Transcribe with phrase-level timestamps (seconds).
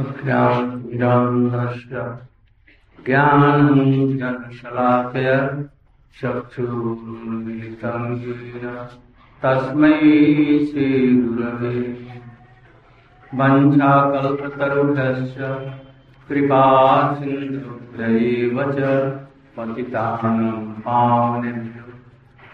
[0.00, 2.00] अज्ञानस्य
[3.06, 5.28] ज्ञानञ्जनशलाकय
[6.20, 8.66] चक्षुर्मिलितं येन
[9.42, 9.92] तस्मै
[10.68, 11.74] श्रीगुरवे
[13.40, 15.38] वञ्चाकल्पतरुभ्यश्च
[16.28, 16.62] कृपा
[17.20, 18.78] सिन्धुभ्यैव च
[19.56, 20.44] पतितानं
[20.86, 21.86] पावनेभ्यो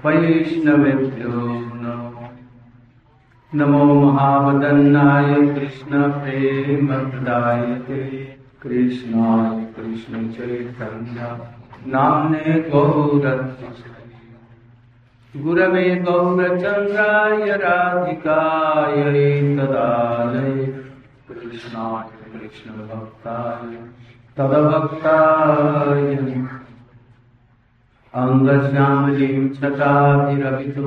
[0.05, 1.35] वैष्णवेभ्यो
[3.55, 7.65] नमो महावदन्नाय कृष्णप्रेमप्रदाय
[8.63, 11.19] कृष्णाय कृष्णचैतन्य।
[11.87, 13.91] नाम्ने गौरत्मसे
[15.43, 20.57] गुरवे गौरचन्द्राय राधिकायै तदालय
[21.29, 23.73] कृष्णाय कृष्णभक्ताय
[24.37, 26.03] तदभक्ताय।
[28.15, 30.87] अङ्गश्यामलीं छटाभिरभितो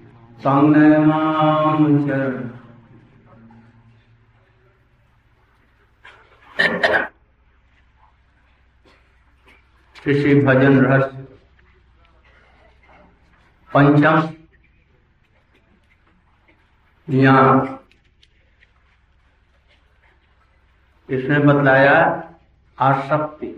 [9.95, 11.03] श्री भजन रस
[13.71, 14.29] पंचम
[17.07, 17.53] यहाँ
[21.09, 21.93] इसमें बतलाया
[22.77, 23.53] आसक्ति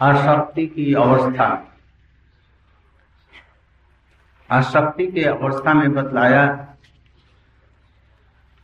[0.00, 1.48] आसक्ति की अवस्था।
[4.50, 6.74] आसक्ति के अवस्था में बतलाया,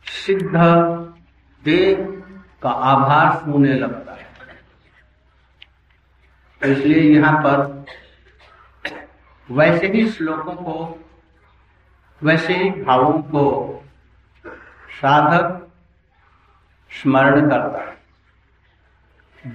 [0.05, 0.55] सिद्ध
[1.63, 2.21] देह
[2.63, 4.27] का आभार होने लगता है।
[6.61, 7.85] तो इसलिए यहाँ पर
[9.51, 10.99] वैसे ही श्लोकों को,
[12.21, 13.43] वैसे ही भावों को
[15.01, 15.71] साधक
[16.91, 17.93] स्मरण करता है।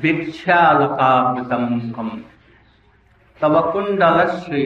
[0.00, 1.70] भिक्षालकामृतम
[3.40, 4.64] तब कुंडल श्री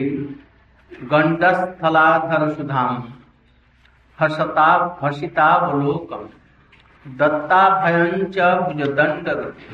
[1.11, 3.03] गंडस्थलाधर सुधाम
[4.19, 4.69] हसता
[5.03, 6.27] हसितावलोकम
[7.05, 9.27] दत्ताभयंच भुजदंड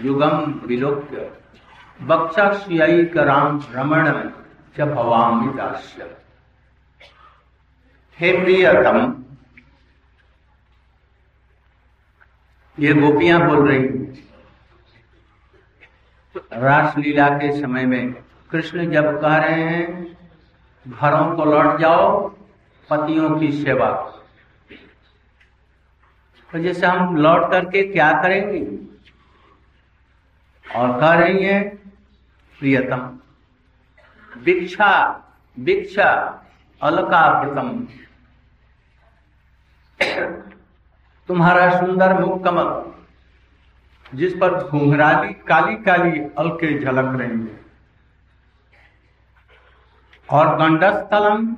[0.05, 0.37] युगम
[0.67, 1.29] विलोक्य।
[2.01, 4.05] बक्षस्यैकराम रमण
[4.75, 6.15] च भवामी दास्य
[8.19, 8.97] हे प्रियतम,
[12.77, 13.87] ये गोपियाँ बोल रही
[16.53, 18.13] रासलीला के समय में
[18.51, 19.85] कृष्ण जब कह रहे हैं
[20.85, 22.27] घरों को लौट जाओ,
[22.89, 23.89] पतियों की सेवा।
[26.51, 28.61] तो जैसे हम लौट करके क्या करेंगे?
[30.65, 31.63] और कह रही है,
[32.59, 33.19] प्रियतम,
[34.31, 34.91] भिक्षा
[35.57, 36.09] भिक्षा
[36.81, 37.69] अलकावृतम
[41.29, 42.91] तुम्हारा सुंदर मुख कमल
[44.13, 47.68] जिस पर घुंघराली काली काली अलके झलक रही है।
[50.29, 51.55] और गंडस्थलम,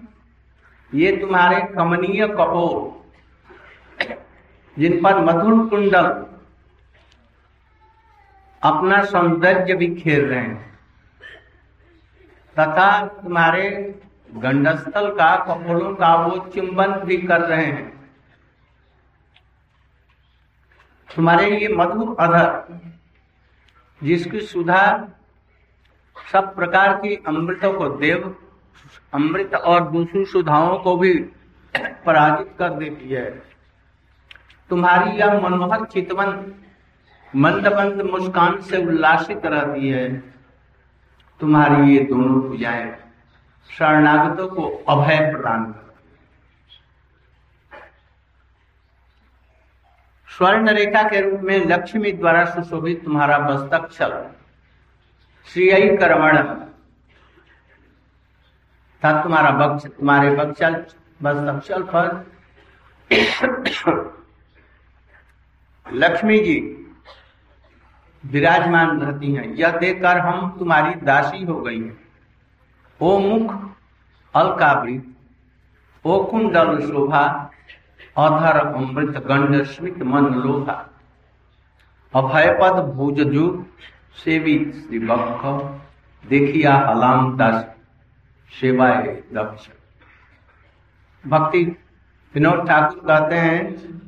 [0.93, 2.99] ये तुम्हारे कमनीय कपोर
[4.77, 6.05] जिन पर मधुर कुंडल
[8.61, 10.69] अपना सौंदर्य भी खेल रहे हैं।
[12.55, 13.69] तथा तुम्हारे
[14.33, 17.89] गंडस्थल का कपोलों का वो चुंबन भी कर रहे हैं।
[21.09, 22.79] तुम्हारे ये मधुर अधर,
[24.01, 24.83] जिसकी सुधा
[26.31, 28.35] सब प्रकार की अमृतों को देव
[29.13, 31.13] अमृत और दूसरी सुधाओं को भी
[32.05, 33.29] पराजित कर देती है।
[34.69, 36.53] तुम्हारी यह मनोहर चितवन
[37.35, 40.09] मंद मंद मुस्कान से उल्लासित रहती है।
[41.39, 42.97] तुम्हारी ये दोनों पूजाएँ
[43.69, 45.79] शरणागतों को अभय प्रदान कर
[50.27, 54.13] स्वर्ण रेखा के रूप में लक्ष्मी द्वारा सुशोभित तुम्हारा बस्तक्षल
[55.47, 56.37] श्री कर्मण
[59.01, 60.73] था तुम्हारा बक्ष, तुम्हारे बक्षल
[61.23, 62.25] बस्तक्षल पर
[65.85, 66.59] लक्ष्मी जी,
[68.23, 71.97] विराजमान रहती हैं। यह देखकर हम तुम्हारी दासी हो गई हैं।
[72.99, 73.53] ओ मुख,
[74.33, 75.03] अलकावृत,
[76.05, 77.23] ओ कुंडल शोभा,
[78.17, 80.73] अधर अमृत गंड स्मित मन लोहा
[82.13, 83.65] अभयपद भुजजु
[84.15, 85.43] सेवित श्री बख
[86.23, 87.63] देखिया हलाम दास
[88.51, 89.69] सेवाए दक्ष।
[91.27, 91.63] भक्ति
[92.35, 94.01] विनोद ठाकुर कहते हैं,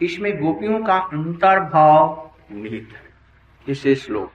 [0.00, 4.30] इसमें गोपियों का अंतर्भाव निहित है। इसे श्लोक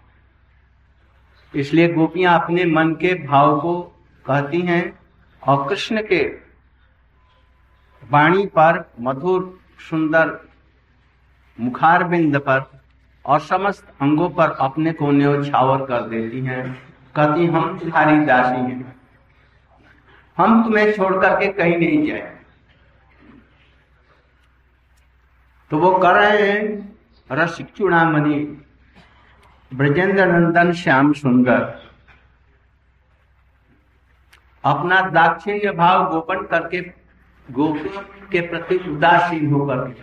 [1.54, 3.82] इसलिए गोपियाँ अपने मन के भाव को
[4.26, 5.00] कहती हैं
[5.44, 6.24] और कृष्ण के
[8.04, 9.60] वाणी पर मधुर,
[9.90, 10.38] सुंदर
[11.60, 12.66] मुखार बिंद पर
[13.26, 16.74] और समस्त अंगों पर अपने को न्यौछावर कर देती हैं।
[17.16, 18.97] कहती हम तुम्हारी दासी हैं।
[20.38, 22.36] हम तुम्हें छोड़ करके कहीं नहीं जाए।
[25.72, 26.62] तो वो कर रहे हैं,
[27.30, 28.36] रसिक चूड़ामणि
[29.72, 31.64] ब्रजेंद्र नंदन श्याम सुंदर,
[34.64, 36.82] अपना दाक्षिण्य भाव गोपन करके
[37.48, 38.02] गोपियों
[38.32, 39.96] के प्रति उदासीन होकर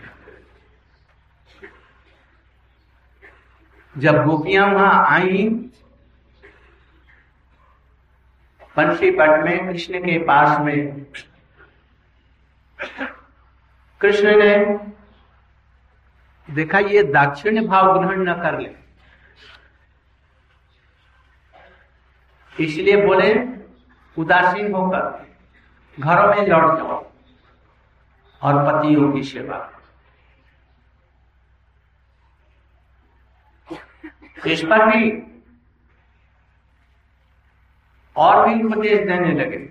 [3.95, 5.49] जब गोपियाँ वहाँ आई
[8.77, 11.07] पंछी पट में, कृष्ण के पास में।
[14.01, 14.55] कृष्ण ने
[16.49, 18.75] देखा, ये दाक्षिण्य भाव ग्रहण न कर ले।
[22.57, 23.33] इसलिए बोले,
[24.17, 25.25] उदासीन होकर
[25.99, 26.99] घरों में लौट जाओ
[28.43, 29.71] और पतियों की सेवा
[34.47, 35.11] इस पर भी
[38.17, 39.69] और भी उपदेश देने लगे।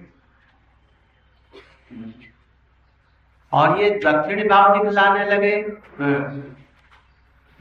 [3.52, 5.62] और ये दक्षिणी भाव दिखलाने लगे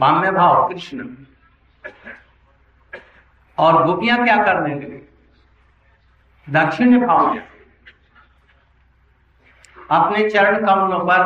[0.01, 1.15] बाम्य भाव, कृष्ण।
[3.59, 5.01] और गोपियाँ क्या करने लगे?
[6.47, 7.39] दक्षिण भाव।
[9.91, 11.21] अपने चरण कमलों पर,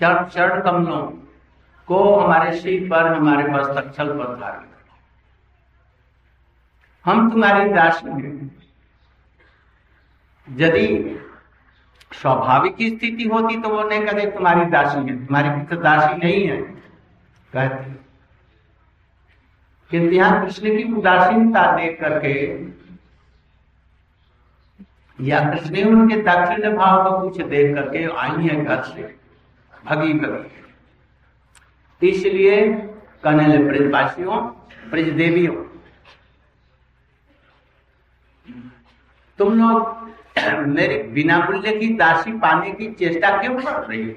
[0.00, 1.02] चरण कमलों
[1.88, 3.44] को हमारे सिर पर, हमारे
[3.90, 4.64] छल पर धारण
[7.08, 8.02] हम तुम्हारी दास
[10.48, 10.86] यदि
[12.12, 16.56] स्वाभाविक स्थिति होती तो वो नहीं कहते तुम्हारी दासी है। तुम्हारी तो दासी नहीं है।
[17.52, 17.90] कहते,
[19.90, 22.34] किंतु यहाँ कृष्ण की उदासीनता देख करके
[25.18, 29.02] या कृष्ण उनके दक्षिण भाव को कुछ देख करके आई है घर से,
[29.72, 32.56] भगी भगी इसलिए
[33.24, 34.36] कहने ब्रजवासियों
[34.90, 35.54] ब्रज देवियों
[39.38, 40.08] तुम लोग
[40.66, 44.14] मेरे बिना मूल्य की दासी पाने की चेष्टा क्यों कर रही हो?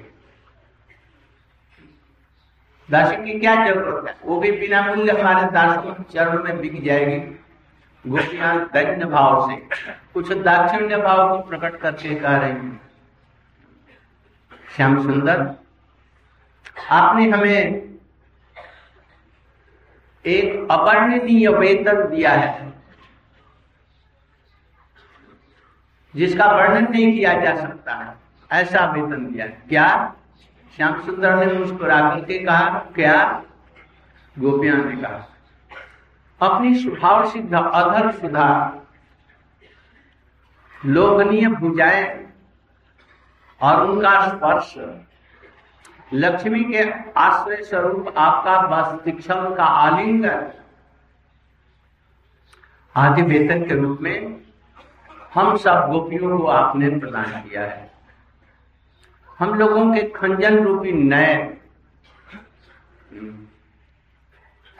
[2.90, 4.16] दासी की क्या ज़रूरत है?
[4.24, 7.38] वो भी बिना मूल्य हमारे दासों चरण में बिक जाएगी।
[8.08, 9.56] गोपियाँ दैन्य भाव से,
[10.14, 12.80] कुछ दाक्षिण्य भाव को प्रकट करके कह रही हैं।
[14.76, 15.54] श्याम सुंदर,
[16.90, 17.92] आपने हमें
[20.26, 22.71] एक अवर्णनीय वेतन दिया है।
[26.16, 28.14] जिसका वर्णन नहीं किया जा सकता है।
[28.52, 30.14] ऐसा वेतन दिया। क्या?
[30.76, 33.42] श्याम सुंदर ने मुस्कुरा करके कहा, क्या?
[34.38, 35.28] गोपिया ने कहा,
[36.40, 38.78] अपनी स्वभाव सिद्ध अधर सुधा
[40.84, 42.32] लोभनीय भुजाएँ
[43.62, 44.74] और उनका स्पर्श,
[46.14, 50.50] लक्ष्मी के आश्रय स्वरूप आपका वस्तिक्षम का आलिंगन
[52.96, 54.40] आदि वेतन के रूप में
[55.32, 57.90] हम सब गोपियों को आपने प्रदान किया है।
[59.38, 61.34] हम लोगों के खंजन रूपी नए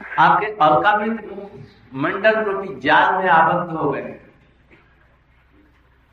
[0.00, 1.18] आपके अलकावृत
[1.94, 4.18] मंडल रूपी जाल में आबद्ध हो गए।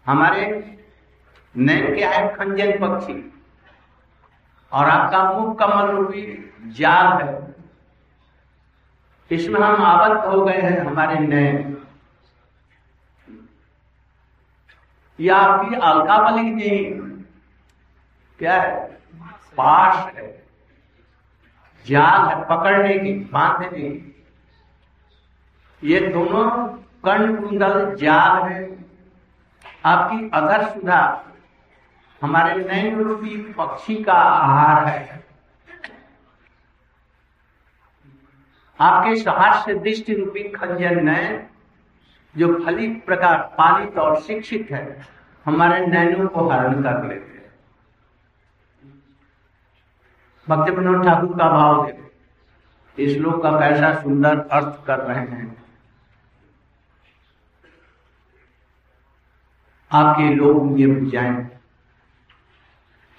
[0.05, 0.45] हमारे
[1.55, 3.17] नैन क्या है खंजन पक्षी
[4.71, 6.21] और आपका मुख कमल रूपी
[6.77, 7.37] जाल है।
[9.31, 11.75] इसमें हम आबद्ध हो गए हैं हमारे नैन
[15.19, 16.83] यह आपकी अलकावली नहीं
[18.39, 18.85] क्या है?
[19.57, 20.27] पाश है।
[21.85, 24.05] जाल है, पकड़ने की, बांधने की।
[25.83, 26.49] ये दोनों
[27.05, 28.61] कर्ण कुंडल जाल है।
[29.85, 31.01] आपकी अधर सुधा
[32.21, 35.23] हमारे नैन रूपी पक्षी का आहार है,
[38.79, 41.48] आपके सहस्य दृष्टि रूपी खंजन नयन
[42.37, 45.05] जो फली प्रकार पालित और शिक्षित है,
[45.45, 47.51] हमारे नैनों को हरण कर लेते हैं।
[50.49, 52.09] भक्ति मनोहर ठाकुर का भाव देखो
[52.99, 55.63] इस लोक का कैसा सुंदर अर्थ कर रहे हैं।
[59.91, 61.59] आपके लोग ये बुझाए।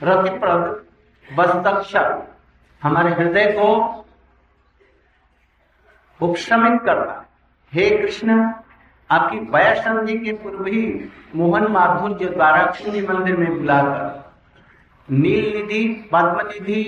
[0.02, 0.86] रतिप्रद
[1.28, 2.36] वस्तक्षर,
[2.82, 4.00] हमारे हृदय को
[6.20, 7.26] उपशमित करता
[7.74, 8.54] हे कृष्ण
[9.10, 14.32] आपकी वया संधि के पूर्व ही मोहन माधुर्य द्वारा शून्य मंदिर में बुलाकर
[15.08, 16.82] नील निधि, पद्म निधि,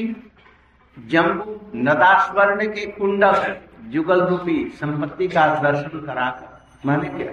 [0.96, 3.56] जम्बू नदास्वर्ण के कुंडल
[3.90, 7.32] जुगल रूपी संपत्ति का दर्शन कराकर माने क्या।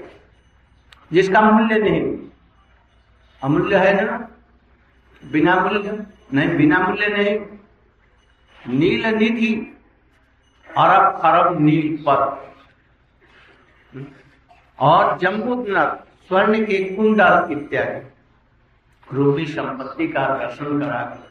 [1.13, 2.17] जिसका मूल्य नहीं,
[3.43, 4.17] अमूल्य है ना?
[5.31, 7.39] बिना मूल्य, नहीं, बिना मूल्य नहीं।
[8.79, 9.53] नील निधि
[10.67, 12.49] अरब खरब नील पर
[14.79, 21.27] और जम्बूनर स्वर्ण के कुंडल इत्यादि। रूपी संपत्ति का दर्शन कराकर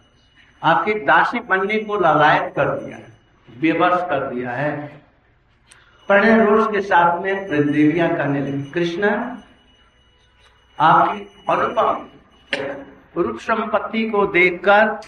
[0.63, 3.07] आपके दासी बनने को ललायत कर दिया है,
[3.49, 4.71] बेबस कर दिया है।
[6.09, 9.11] प्रणय रोष के साथ में देवियाँ कहने लगी। कृष्ण,
[10.79, 12.07] आपकी अनुपम
[13.17, 14.99] रूप संपत्ति को देखकर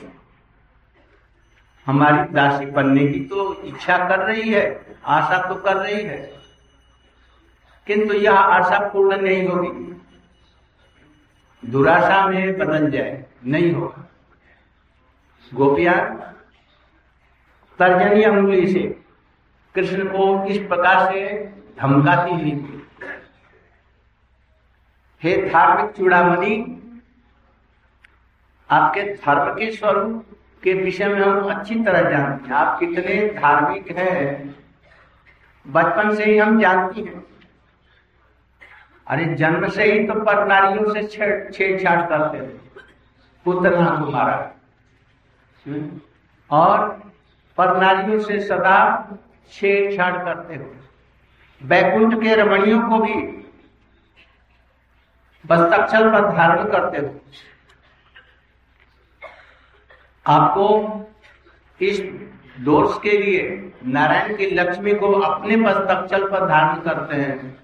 [1.87, 4.65] हमारी दासी बनने की तो इच्छा कर रही है,
[5.07, 6.40] आशा तो कर रही है।
[7.87, 9.87] किंतु यह आशा पूर्ण नहीं होगी।
[11.65, 14.09] दुराशा में बदल जाए, नहीं होगा।
[15.55, 15.95] गोपिया,
[17.79, 18.83] तर्जनी अंगुली से
[19.75, 21.47] कृष्ण को इस प्रकार से
[21.81, 22.77] धमकाती हुई
[25.23, 26.55] हे धार्मिक चूड़ामणि,
[28.71, 30.27] आपके धर्म के स्वरूप
[30.63, 34.55] के विषय में हम अच्छी तरह जानते हैं। आप कितने धार्मिक हैं।
[35.67, 37.30] बचपन से ही हम जानती हैं।
[39.11, 41.03] अरे जन्म से ही तो पर नारियों से
[41.49, 42.59] छेड़छाड़ करते थे।
[43.47, 44.37] पुत्र तुम्हारा।
[46.51, 46.89] और
[47.59, 48.79] पर नारियों से सदा
[49.53, 50.65] छेड़छाड़ करते हो।
[51.61, 53.15] बैकुंठ के रमणियों को भी
[55.45, 57.21] बस्तक्षल पर धारण करते हो।
[60.27, 60.67] आपको
[61.81, 62.01] इस
[62.61, 67.59] दोष के लिए नारायण की लक्ष्मी को अपने बस्तक्षल पर धारण करते हैं।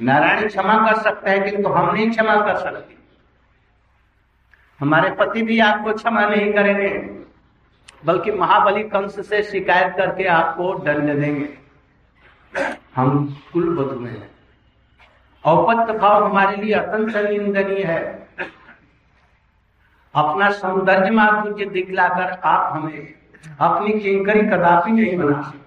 [0.00, 2.96] नारायण क्षमा कर सकते हैं किंतु हम नहीं क्षमा कर सकते।
[4.80, 6.88] हमारे पति भी आपको क्षमा नहीं करेंगे
[8.04, 11.48] बल्कि महाबली कंस से शिकायत करके आपको दंड देंगे।
[12.96, 14.30] हम कुल बधु में हैं।
[15.44, 18.02] औपत्य भाव हमारे लिए अत्यंत निंदनीय है।
[20.14, 23.14] अपना सौंदर्य माधुर्य दिखलाकर आप हमें
[23.60, 25.66] अपनी किंकरी कदापि नहीं बना सकते।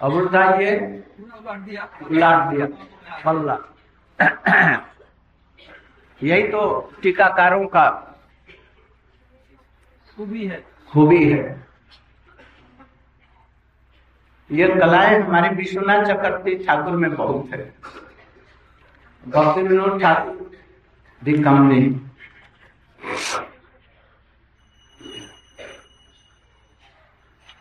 [0.00, 0.70] अब उल्टा ये
[2.10, 2.66] उलाट दिया।
[3.24, 3.58] फल्ला
[6.20, 7.88] यही तो टीकाकारों का
[10.18, 11.66] खूबी है। खूबी है।
[14.50, 17.74] ये कलाएँ हमारे विश्वनाथ चक्रवर्ती ठाकुर में बहुत है।
[19.28, 20.50] भक्ति विनोद ठाकुर
[21.22, 21.90] भी कम नहीं।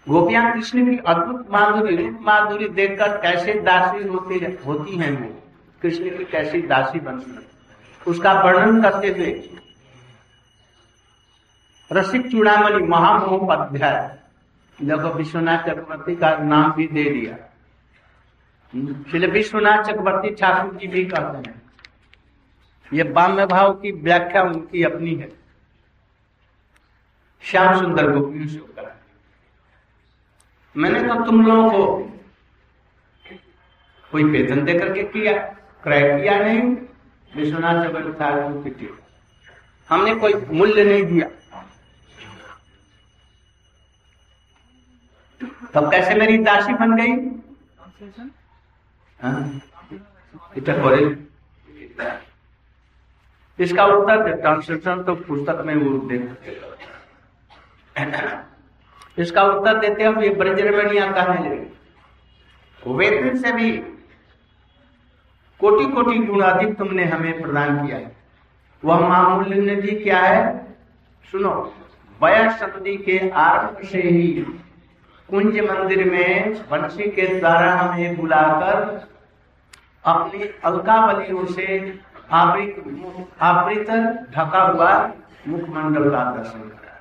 [0.08, 5.41] गोपियाँ कृष्ण की अद्भुत माधुरी रूप माधुरी देखकर कैसे दासी होती होती हैं वो?
[5.82, 7.42] कृष्ण की कैसी दासी बनती है
[8.02, 9.32] उसका वर्णन करते हुए
[11.92, 14.18] रसिक चूड़ामणि महामहोपाध्याय
[14.80, 17.36] देखो विश्वनाथ चक्रवर्ती का नाम भी दे दिया।
[18.74, 21.62] इसलिए विश्वनाथ चक्रवर्ती ठाकुर जी भी कहते हैं,
[22.92, 25.30] ये बाम्य भाव की व्याख्या उनकी अपनी है।
[27.44, 28.96] श्याम सुंदर गोपियों से करा
[30.76, 31.86] मैंने तो तुम लोगों को
[34.12, 35.34] कोई वेतन देकर के किया।
[35.84, 36.62] क्रय किया नहीं,
[37.32, 38.36] विश्वनाथ चमत्कार
[38.70, 38.90] की
[39.90, 41.28] हमने कोई मूल्य नहीं दिया।
[45.74, 47.14] तब तो कैसे मेरी दासी बन गई?
[49.20, 49.62] हाँ?
[53.60, 56.60] इसका उत्तर तो ट्रांसलेशन तो पुस्तक में वो देते
[59.22, 63.72] इसका उत्तर देते हम ये ब्रजरमणिया कहने लगे। वेद से भी
[65.62, 68.15] कोटि कोटि गुण अधिक तुमने हमें प्रदान किया है।
[68.86, 70.68] वह मामूल्य निधि क्या है।
[71.32, 71.74] सुनो
[72.24, 74.27] वया शताब्दी के आरंभ से ही
[75.30, 79.08] कुंज मंदिर में वंशी के द्वारा हमें बुलाकर
[80.06, 82.00] अपनी अलकावलियों से
[82.32, 83.89] आवृत आवृत
[84.38, 84.91] ढका हुआ
[85.48, 86.96] मुखमंडल का दर्शन करा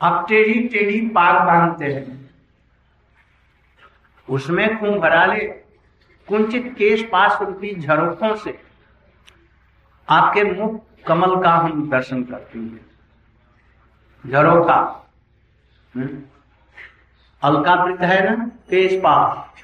[0.00, 2.30] अब टेढ़ी टेढ़ी पाग बांधते हैं।
[4.28, 4.66] उसमें
[5.26, 5.59] ले।
[6.30, 8.58] कुंचित केश पास रूपी झरोखों से
[10.08, 12.86] आपके मुख कमल का हम दर्शन करते हैं।
[14.26, 15.06] झरोखा
[15.94, 19.54] अलका अलकावृत है ना, तेज पाप।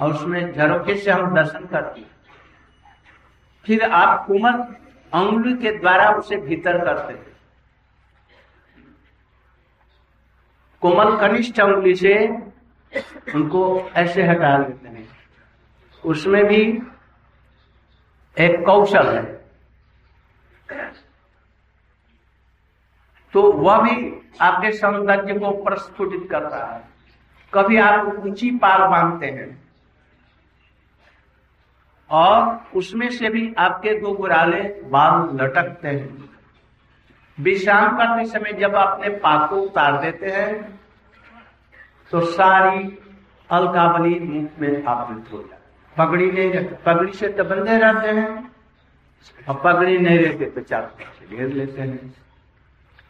[0.00, 2.10] और उसमें झरोखे से हम दर्शन करते हैं।
[3.64, 4.52] फिर आप कुमल
[5.12, 7.26] अंगुली के द्वारा उसे भीतर करते हैं।
[10.80, 12.28] कोमल कनिष्ठ अंगुली से
[13.34, 15.17] उनको ऐसे हटा लेते हैं।
[16.04, 16.62] उसमें भी
[18.36, 19.24] एक कौशल है।
[23.34, 23.96] तो वह भी
[24.40, 26.82] आपके सौंदर्य को प्रस्फुटित करता है।
[27.52, 29.50] कभी आप ऊँची पार बांधते हैं
[32.10, 36.28] और उसमें से भी आपके दो गुराले बाल लटकते हैं।
[37.38, 40.80] विश्राम करते समय जब अपने पाक को उतार देते हैं
[42.12, 42.78] तो सारी
[43.50, 45.57] अलकावली मुख में आवृत हो जाती
[45.98, 48.52] पगड़ी नहीं रहती। पगड़ी से तो बंधे रहते हैं।
[49.48, 52.14] और पगड़ी नहीं रहते तो चारों से घेर लेते हैं।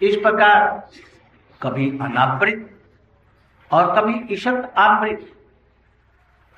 [0.03, 0.89] इस प्रकार
[1.63, 2.71] कभी अनावृत
[3.71, 5.33] और कभी ईशत आवृत।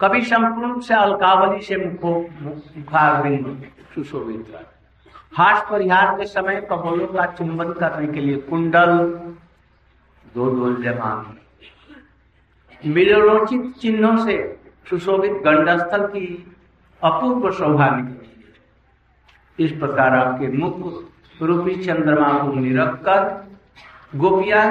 [0.01, 4.67] कभी संपूर्ण से अलकावली से मुखो मुखारविंद। सुशोभित।
[5.35, 8.99] हाथ परिहार के समय कपोलों का चुंबन करने के लिए कुंडल
[10.35, 11.37] दो दोलमान
[12.87, 14.60] मिलोचित चिन्हों से
[14.90, 16.26] सुशोभित गंडस्थल की
[17.02, 17.88] अपूर्व शोभा
[19.59, 24.62] इस प्रकार आपके मुख रूपी चंद्रमा को निरख कर गोपिया,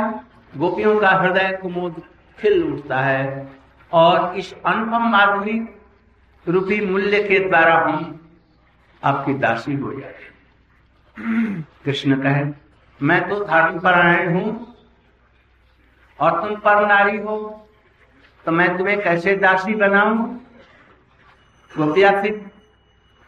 [0.57, 2.01] गोपियों का हृदय कुमोद
[2.37, 3.47] खिल उठता है
[3.91, 5.59] और इस अनुपम माधुरी
[6.45, 8.19] रूपी मूल्य के द्वारा हम
[9.03, 10.27] आपकी दासी हो जाए
[11.85, 12.43] कृष्ण कहे,
[12.99, 14.75] मैं तो धर्म परायण हूँ
[16.19, 17.37] और तुम परम नारी हो।
[18.45, 20.35] तो मैं तुम्हें कैसे दासी बनाऊँ?
[21.71, 22.45] गोपिया फिर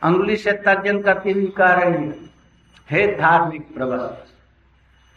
[0.02, 2.14] अंगुली से तर्जन करती हुई कह रही है,
[2.90, 4.10] हे धार्मिक प्रबल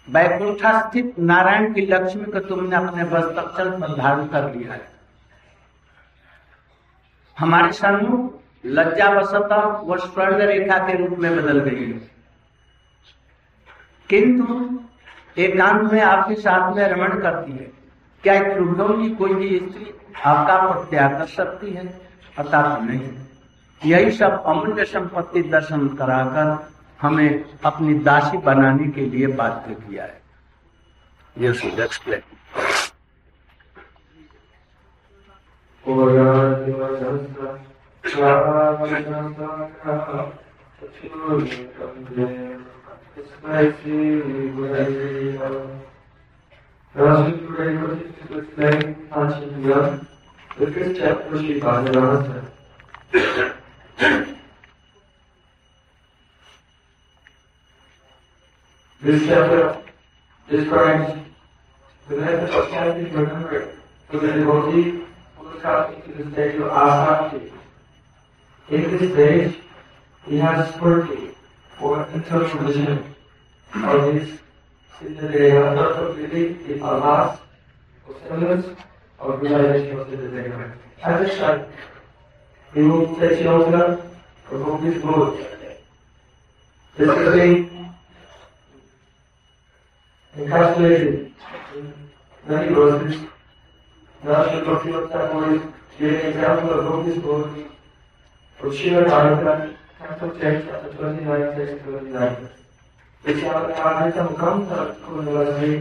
[0.08, 4.88] वैकुंठा स्थित नारायण की लक्ष्मी को तुमने अपने वस्त्रचल पर धारण कर लिया है।
[7.36, 11.98] हमारे सन्मुख लज्जा वसता व स्वर्ण रेखा के रूप में बदल गई है।
[14.10, 14.78] किंतु
[15.38, 17.83] एकांत में आपके साथ में रमण करती है।
[18.24, 19.92] क्या त्रिभुवन की कोई भी स्त्री
[20.24, 21.86] आपका प्रत्याग कर सकती है
[22.38, 23.10] अर्थात नहीं
[23.82, 26.56] यही सब अमूल्य संपत्ति दर्शन कराकर
[27.00, 30.22] हमें अपनी दासी बनाने के लिए बाध्य किया है
[31.36, 31.50] ये
[31.84, 32.22] explain
[45.44, 45.93] Thus,
[46.94, 50.06] we pray for you to explain Hallelujah,
[50.58, 52.50] the fifth chapter of Bhagavad
[59.00, 59.82] This chapter
[60.48, 61.18] describes
[62.08, 63.68] the method of chanting remembering
[64.08, 65.02] for the devotee
[65.36, 67.50] who is coming to the stage of asakti.
[68.70, 69.54] In this stage,
[70.28, 71.34] he has spurti,
[71.82, 73.04] or internal vision
[73.74, 74.38] of his
[75.00, 77.38] Sindereyator Clinic in Almas,
[78.08, 78.76] Osterlunds,
[79.18, 81.66] or Village of the As a child,
[82.74, 84.02] you take shelter
[84.44, 85.46] from this good.
[86.96, 87.94] This is being
[90.36, 91.32] incarcerated.
[92.46, 93.20] Many groceries,
[94.22, 95.62] national procurement is.
[95.98, 97.70] give an example of Buddhist good
[98.58, 102.63] for Shiva Dharma, Capital Text, chapter 29, text 29.
[103.26, 105.72] विचारकारितं कं तत्कुर्वसि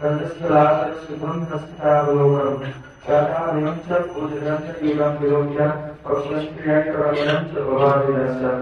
[0.00, 2.64] तदस्फलात् सुखं हस्तावलोकम्
[3.04, 5.68] तथावियं च पूजनं च युगं विलोक्य
[6.04, 8.52] पक्षस्क्रियाकरणं च भवादिनस्य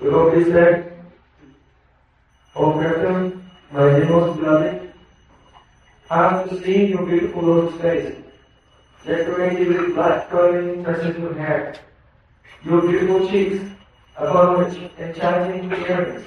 [0.00, 0.92] The said,
[2.56, 4.92] O Kirtan, my most beloved,
[6.10, 8.16] I have seen your beautiful lotus face,
[9.04, 11.74] decorated with black curling tresses of hair.
[12.62, 13.64] Your beautiful cheeks,
[14.18, 16.26] upon which enchanting earrings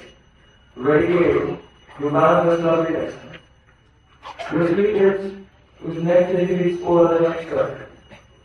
[0.74, 1.60] radiate
[2.00, 3.14] your boundless loveliness.
[4.50, 5.34] Your sweet lips,
[5.78, 7.88] whose nectar spoil the nectar.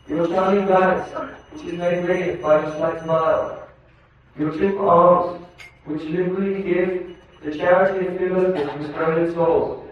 [0.08, 1.10] Your charming glance,
[1.50, 3.68] which is made radiant by your slight smile.
[4.38, 5.44] Your two arms,
[5.84, 9.84] which liberally give the charity of fearlessness to splendid souls.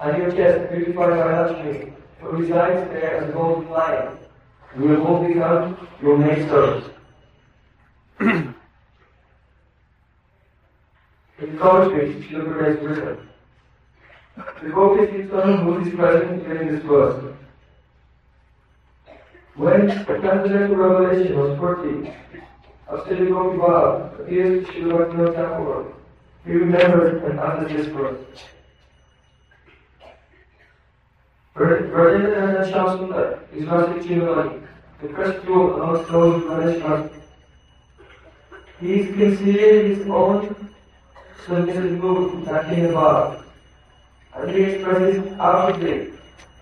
[0.00, 4.18] And your chest, beautified by Lakshmi, who resides there as a golden lion.
[4.76, 6.90] We will all become your maid servants
[8.20, 8.54] in
[11.58, 13.28] conscience, she liberates rhythm.
[14.36, 17.34] The focus is on who is present during this verse.
[19.56, 22.12] When transcendental revelation was 40,
[22.92, 25.94] after the Gopi Bhav appeared to Shivaratna temple.
[26.44, 28.18] he remembered and uttered this verse.
[31.56, 34.66] Rajendra Shah Sundar is Vasic Chivani,
[35.02, 36.82] the first rule amongst those who manage
[38.80, 40.70] he is concealing his own
[41.44, 43.44] submissive mood talking about.
[44.34, 46.12] And he expresses outwardly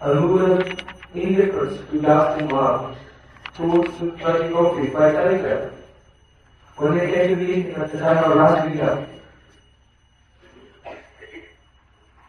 [0.00, 0.80] a of
[1.14, 2.96] indifference to lasting love
[3.54, 5.72] towards Sutrani Gopi by them,
[6.76, 9.08] when they came to the meeting at the time of Rasa Kriya,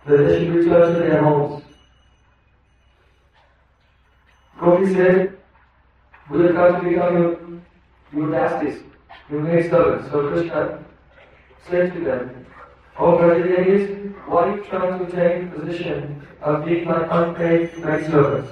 [0.06, 1.64] that they should return to their homes.
[4.60, 5.38] Gopi said,
[6.32, 7.40] we have come to become your,
[8.14, 8.84] your dastis,
[9.30, 10.12] maid servants.
[10.12, 10.84] So Krishna
[11.70, 12.46] said to them,
[12.98, 18.52] O Brahmadevis, why are you trying to take position of being my unpaid maid servants?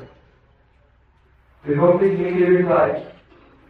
[1.65, 3.12] The Gopis immediately replied,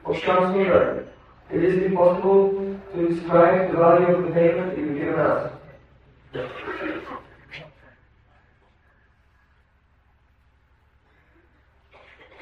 [0.05, 1.07] O Shamsundar,
[1.51, 5.51] it is impossible to describe the value of the payment you have given us.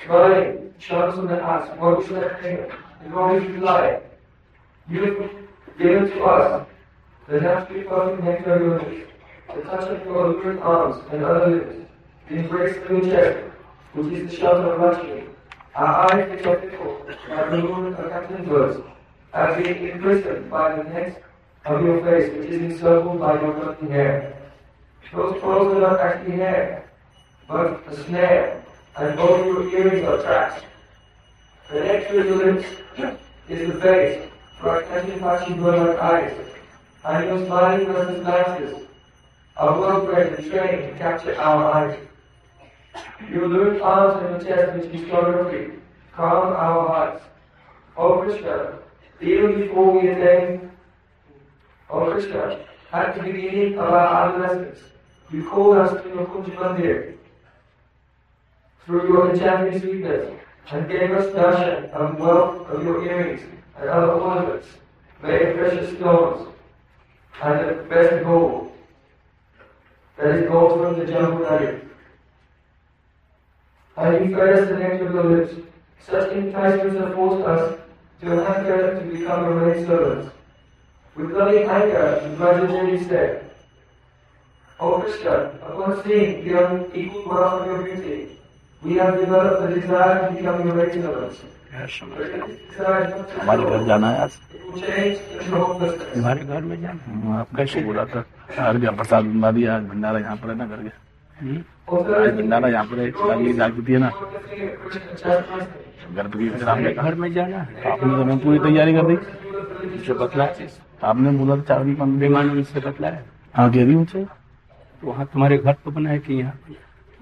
[0.06, 2.72] Smiling, Shamsundar asked, what was that payment?
[3.04, 4.02] The Gopis replied,
[4.90, 5.32] you have
[5.78, 6.68] given to us
[7.28, 9.12] the naturally perfect nectar units,
[9.54, 11.76] the touch of your alluring arms and other lips,
[12.30, 13.52] the embrace of your chest,
[13.94, 15.24] which is the shelter of Lakshmi.
[15.76, 18.82] Our eyes are fickle, like the moon of captain birds,
[19.34, 21.24] are being imprisoned by the neck
[21.66, 24.52] of your face, which is encircled by your curling hair.
[25.14, 26.90] Those pearls are not actually hair,
[27.48, 28.64] but a snare,
[28.98, 30.64] and both your earrings are traps.
[31.72, 32.68] The next to your lips
[33.50, 34.30] is the face,
[34.68, 36.38] attention touching bird like eyes,
[37.06, 38.88] and your smiling versus glances
[39.58, 42.00] are well bred and trained to capture our eyes.
[43.30, 45.74] Your lurid arms and your chest which is geography
[46.16, 47.24] calm our hearts.
[47.98, 48.80] O Krishna,
[49.22, 50.72] even before we attain,
[51.90, 54.80] O Krishna, at the beginning of our adolescence,
[55.32, 57.16] you called us to your Kunj Mandir
[58.86, 60.40] through your enchanting sweetness
[60.72, 63.42] and gave us darshan of wealth of your earrings
[63.78, 64.68] and other ornaments
[65.22, 66.48] made of precious stones
[67.44, 68.72] and the best gold
[70.18, 71.82] that is gold from the Jambu Nadi.
[73.98, 75.54] And you fed us the nectar of your lips.
[76.06, 77.80] Such enticements have forced us
[78.22, 80.32] to hanker to become your maid servants.
[81.16, 83.50] With loving anger, the Vajrayani said,
[84.80, 88.38] O Krishna, upon seeing the unequal wealth of your beauty,
[88.84, 91.40] we have developed the desire to become your maid servants.
[93.36, 94.32] हमारे घर जाना है आज।
[96.16, 98.24] हमारे घर में जाना आप कैसे बोला था?
[98.78, 100.90] गया प्रसाद बना दिया भंडारा यहाँ पर है ना करके
[102.26, 104.10] आज भंडारा यहाँ पर है जागृति है ना।
[106.16, 106.50] घर की
[106.94, 109.16] घर में जाना है। आपने तो मैं पूरी तैयारी कर दी।
[110.06, 110.48] जो बतला
[111.04, 113.26] आपने बोला चार दिन से बतला है।
[113.56, 114.26] हाँ कह रही मुझे
[115.02, 116.54] वहाँ तुम्हारे घर पर बना है कि यहाँ?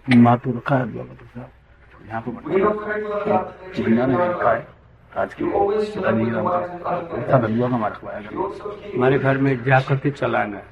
[0.06, 1.41] माँ तो रखा है तो
[2.03, 4.61] यहाँ पे भंडारा यहाँ रखा है।
[5.17, 8.19] आज की पिताजी का दलुआ का मार खुआया
[8.95, 10.63] हमारे घर में जा करके चलाना है।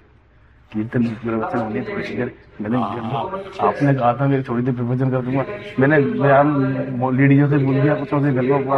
[0.72, 2.26] कीर्तन मेरे बच्चे बोले तो वैसे
[2.62, 2.78] मैंने
[3.62, 5.44] आपने कहा था मैं थोड़ी देर प्रवचन कर दूँगा।
[5.80, 8.72] मैंने मैं लेडीजों से बोल दिया कुछ से गलवा में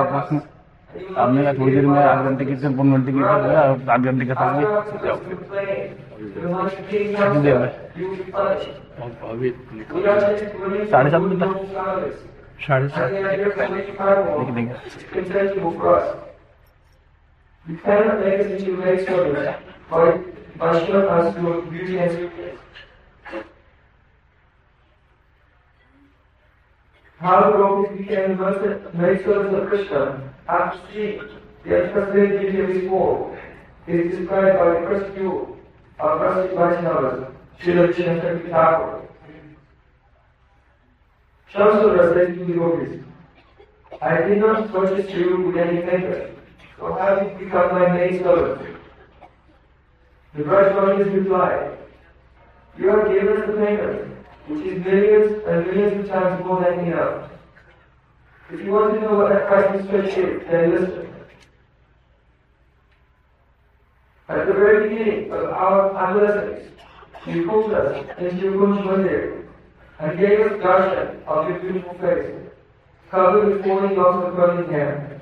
[1.17, 4.33] आपने कहा थोड़ी देर में आठ घंटे कीर्तन पौन घंटे कीर्तन आठ घंटे का
[9.29, 9.49] अभी
[10.85, 11.49] साढ़े सात बजे तक।
[12.66, 14.00] साढ़े सात लिख
[14.54, 14.74] देंगे
[15.12, 16.16] contemptible for us.
[17.68, 19.59] You cannot make us into maid servants
[19.90, 20.18] by,
[20.57, 22.59] by showing us your beauty and sweetness.
[27.20, 31.20] How the Gopis became the maid servants of Krishna after seeing
[31.64, 33.37] the unprecedented beauty of his form
[33.87, 35.59] is described by the first few
[35.98, 39.02] of Rasi Vaishnavas, Srila Chintamani Thakur.
[41.53, 43.03] Shamsundar said to the Gopis,
[44.01, 46.31] I did not purchase you with any paper,
[46.79, 48.75] so did you become my maid servant?
[50.33, 51.77] The Brajmanis replied,
[52.75, 56.87] You have given us the payment, which is millions and millions of times more than
[56.87, 57.29] enough.
[58.51, 61.13] If you want to know what that priceless treasure is, then listen.
[64.27, 66.71] At the very beginning of our adolescence,
[67.27, 69.42] you pulled us into your Kunj Mandir
[70.03, 72.35] and gave us darshan of your beautiful face
[73.09, 75.21] covered with flowing locks of curling hair.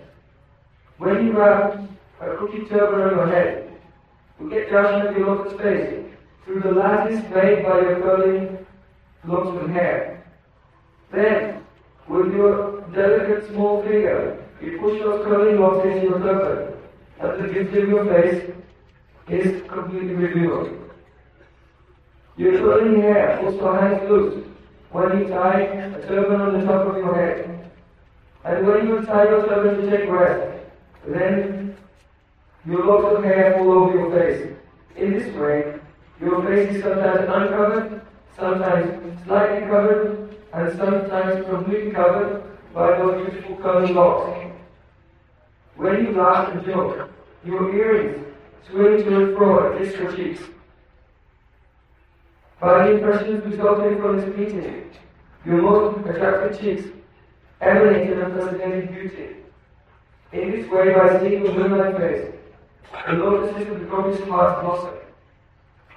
[0.98, 1.80] When you wrap
[2.20, 3.72] a crooked turban on your head,
[4.40, 6.06] you get darshan of your lotus face
[6.44, 8.66] through the lattice made by your curling
[9.26, 10.26] locks of hair.
[11.12, 11.64] Then,
[12.08, 16.74] with your delicate small finger, you push those curling locks into your turban,
[17.20, 18.52] and the beauty of your face
[19.28, 20.90] is completely revealed.
[22.36, 24.51] Your curling hair also hangs loose
[24.92, 27.72] when you tie a turban on the top of your head.
[28.44, 30.66] And when you tie your turban to take rest,
[31.08, 31.78] then
[32.66, 34.58] your locks of hair fall over your face.
[34.98, 35.80] In this way,
[36.20, 38.02] your face is sometimes uncovered,
[38.38, 44.54] sometimes slightly covered, and sometimes completely covered by those beautiful curly locks.
[45.76, 47.10] When you laugh and joke,
[47.46, 48.26] your earrings
[48.70, 50.42] swing to and fro against your cheeks.
[52.62, 54.92] By the impressions resulting from this meeting,
[55.46, 56.88] your most attractive cheeks
[57.60, 59.30] emanate an unprecedented beauty.
[60.32, 62.32] In this way, by seeing the moonlight face,
[63.08, 64.94] the lotuses of the goddess heart blossom.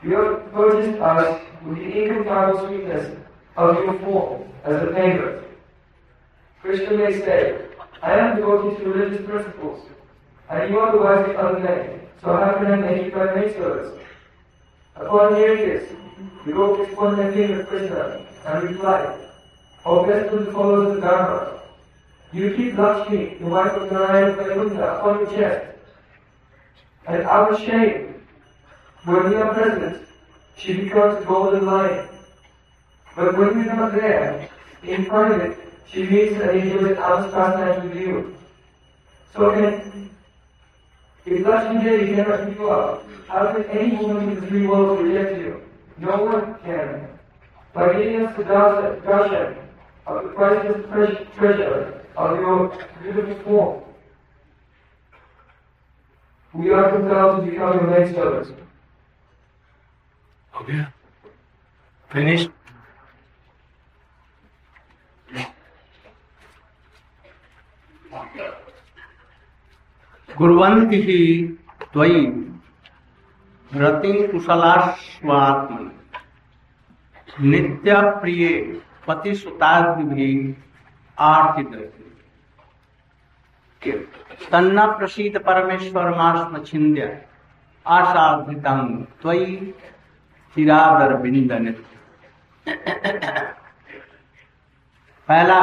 [0.03, 3.15] You are purchased us with the incomparable sweetness
[3.59, 5.45] of your form as a favorite.
[6.63, 7.61] Krishna may say,
[8.03, 9.87] I am devoted to religious principles,
[10.49, 14.03] and you are the wisely other men, so how can I make you my maidservants?
[14.97, 15.93] Upon hearing this,
[16.95, 19.19] point their finger at Krishna and reply,
[19.85, 21.61] O best followers of the Dharma,
[22.33, 25.79] you keep Lakshmi, the wife of Narayana Vaikuntha, upon your chest,
[27.07, 28.15] and of shame,
[29.05, 30.07] when we are present,
[30.57, 32.09] she becomes a golden lion.
[33.15, 34.49] But when we are not there,
[34.83, 38.37] in private, she meets and enjoys our pastimes with you.
[39.35, 40.11] So can,
[41.27, 45.03] if Lakshmi Devi cannot give you up, how can any woman in the three worlds
[45.03, 45.64] reject you?
[45.98, 47.08] No one can.
[47.74, 49.56] By giving us the darshan
[50.08, 52.58] of the priceless tre- treasure of your
[53.02, 53.84] beautiful form,
[56.54, 58.52] we are compelled to become your maid servants.
[60.56, 60.86] हो गया
[62.14, 62.48] finish
[70.38, 71.22] कुर्वन्ति ही
[71.94, 72.26] त्वयि
[73.77, 75.91] रति कुशलास्वाति
[77.41, 78.49] नित्य प्रिय
[79.09, 80.29] पति सुतादि भी
[81.19, 81.73] आर्थित
[84.53, 87.03] तन्ना प्रसीद परमेश्वर मास्म छिंद्य
[87.87, 88.81] आशाधृतम
[89.23, 89.57] त्वयि
[90.57, 91.53] चिरादर बिंद
[95.29, 95.61] पहला,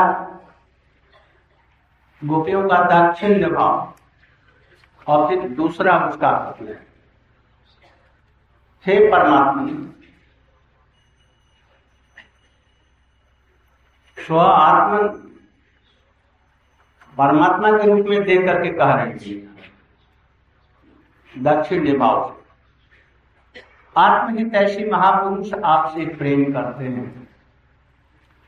[2.22, 3.94] गोपियों का दाक्षिण्य भाव,
[5.08, 6.32] और फिर दूसरा उसका
[8.86, 9.92] है परमात्मा,
[14.18, 14.98] स्व आत्मा
[17.18, 19.52] परमात्मा के रूप में देख करके कह रहे हैं।
[21.38, 23.62] दक्षिण भाव से।
[23.98, 27.28] आत्महित ऐसी महापुरुष आपसे प्रेम करते हैं,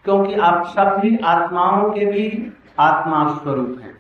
[0.06, 3.93] क्योंकि आप सभी आत्माओं के भी आत्मा स्वरूप हैं।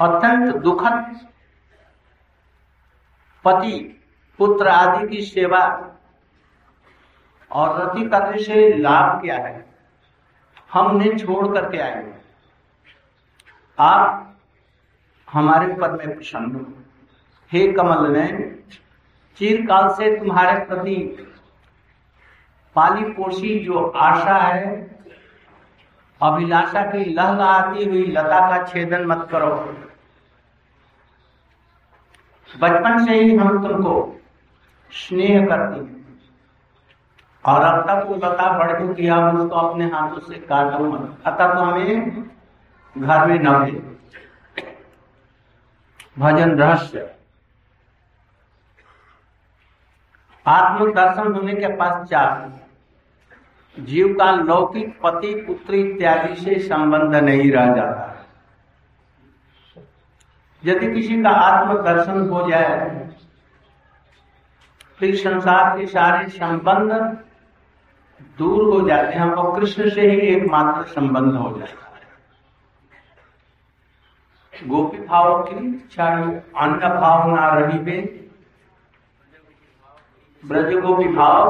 [0.00, 1.28] अत्यंत दुखद
[3.44, 3.93] पति
[4.38, 5.90] पुत्र आदि की सेवा
[7.50, 9.64] और रति करने से लाभ क्या है?
[10.72, 12.24] हमने छोड़ करके आए हैं
[13.78, 14.36] आप
[15.32, 16.72] हमारे ऊपर में प्रसन्न हो।
[17.52, 18.26] हे कमल ने
[19.36, 20.96] चिरकाल से तुम्हारे प्रति
[22.74, 24.96] पाली पोषी जो आशा है,
[26.22, 29.54] अभिलाषा की लहलहाती हुई लता का छेदन मत करो।
[32.60, 34.13] बचपन से ही हम तुमको
[34.94, 35.92] स्नेह करती हैं।
[37.44, 41.54] और अब तक वो लता बढ़ चुकी है उसको अपने हाथों से काटो मत। अतः
[41.54, 42.22] तो हमें
[42.96, 43.82] घर में न भेज
[46.18, 47.10] भजन रहस्य।
[50.46, 52.60] आत्म दर्शन होने के पश्चात
[53.76, 58.10] जीव का लौकिक पति, पुत्री इत्यादि से संबंध नहीं रह जाता।
[60.62, 63.03] यदि किसी का आत्म दर्शन हो जाए
[64.98, 66.92] फिर संसार के सारे संबंध
[68.38, 71.82] दूर हो जाते हैं और कृष्ण से ही एकमात्र संबंध हो जाता है।
[74.68, 77.96] गोपी भाव की इच्छा अन्य भाव ना रही पे
[80.42, 81.42] ब्रज गोपी भाव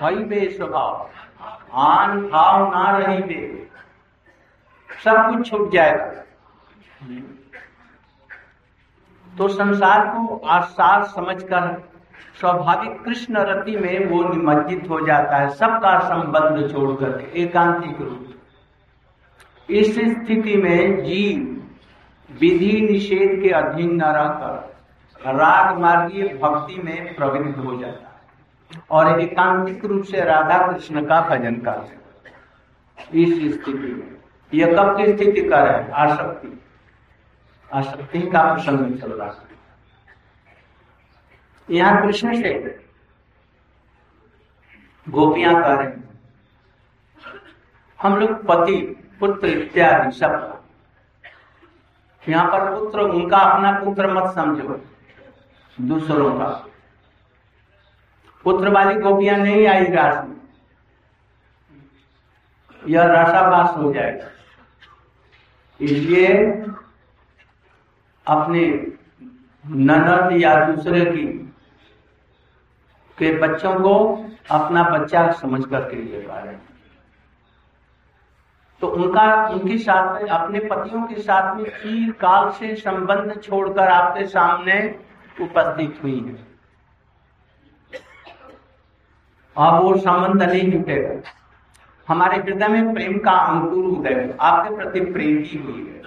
[0.00, 1.08] हई बे स्वभाव,
[1.74, 3.38] आन भाव ना रही पे
[5.04, 6.24] सब कुछ छूट जाएगा।
[9.38, 11.82] तो संसार को आसार समझकर
[12.40, 18.24] स्वाभाविक कृष्ण रति में वो निमज्जित हो जाता है, सबका संबंध छोड़ करके एकांतिक रूप।
[19.68, 21.54] इस स्थिति में जीव
[22.30, 29.20] विधि निषेध के अधीन न रहकर राग मार्गीय भक्ति में प्रवृत्त हो जाता है और
[29.20, 34.16] एकांतिक रूप से राधा कृष्ण का भजन करते इस स्थिति में
[34.52, 35.90] यह कब की स्थिति कर है?
[35.90, 36.60] आसक्ति।
[37.74, 39.46] आसक्ति का प्रसंग चल रहा है।
[41.70, 42.52] यहाँ कृष्ण से
[45.06, 45.80] गोपियाँ कह
[47.98, 48.76] हम लोग पति,
[49.20, 50.54] पुत्र इत्यादि सब
[52.22, 54.80] यहाँ पर पुत्र, उनका अपना पुत्र मत समझो,
[55.78, 56.48] दूसरों का।
[58.44, 60.36] पुत्र वाली गोपियाँ नहीं आई रास में।
[62.82, 64.28] यह रसावास हो जाएगा।
[65.80, 66.28] इसलिए
[68.28, 68.62] अपने
[69.64, 71.26] ननद या दूसरे की,
[73.18, 73.94] के बच्चों को
[74.50, 76.56] अपना बच्चा समझ करके ले पा रहे
[78.82, 83.88] तो उनका, उनके साथ में, अपने पतियों के साथ में चीर काल से संबंध छोड़कर
[83.88, 84.78] आपके सामने
[85.40, 86.46] उपस्थित हुई है।
[89.56, 91.20] अब वो संबंध नहीं जुटेगा
[92.08, 96.02] हमारे हृदय में प्रेम का अंकुर उदय आपके प्रति प्रेम की हुई है।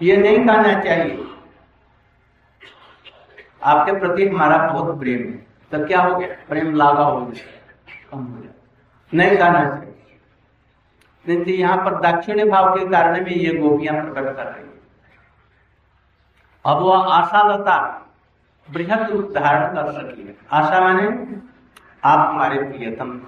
[0.00, 1.24] ये नहीं कहना चाहिए।
[3.62, 6.28] आपके प्रति हमारा बहुत प्रेम है। तो क्या हो गया?
[6.48, 7.44] प्रेम लागा हो गया।
[8.10, 8.52] कम हो गया।
[9.12, 9.94] नहीं कहना चाहिए।
[11.24, 14.66] नहीं यहाँ पर दक्षिणी भाव के कारण में ये गोपियाँ प्रकट कर रही
[16.64, 17.76] अब वह आशा लता
[18.68, 21.06] बृहद रूप धारण कर सकी है। आशा माने
[22.04, 23.20] आप हमारे प्रियतम,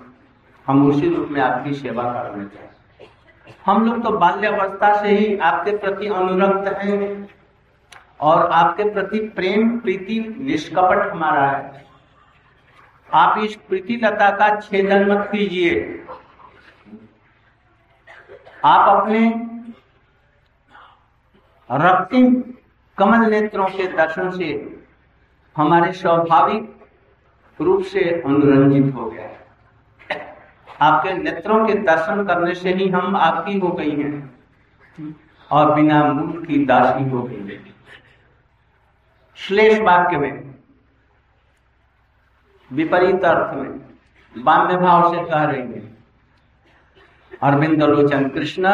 [0.66, 3.09] हम उसी रूप में आपकी सेवा करने चाहिए।
[3.66, 7.29] हम लोग तो बाल्यावस्था से ही आपके प्रति अनुरक्त हैं।
[8.20, 11.85] और आपके प्रति प्रेम, प्रीति, निष्कपट हमारा है।
[13.14, 16.04] आप इस प्रीति लता का छेदन मत कीजिए।
[18.64, 19.28] आप अपने
[21.70, 22.35] रक्तिम
[22.98, 24.78] कमल नेत्रों के दर्शन से
[25.56, 26.76] हमारे स्वाभाविक
[27.61, 29.38] रूप से अनुरंजित हो गया है।
[30.80, 34.30] आपके नेत्रों के दर्शन करने से ही हम आपकी हो गई हैं
[35.50, 37.69] और बिना मूल की दासी हो गई है।
[39.40, 40.55] श्लेष वाक्य में,
[42.72, 45.96] विपरीत अर्थ में बाम्य भाव से कह रही है
[47.42, 48.68] अरविंद लोचन, कृष्ण,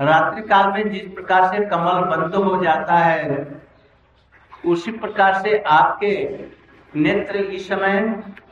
[0.00, 3.62] रात्रि काल में जिस प्रकार से कमल बंद हो जाता है,
[4.66, 6.12] उसी प्रकार से आपके
[6.96, 7.98] नेत्र इस समय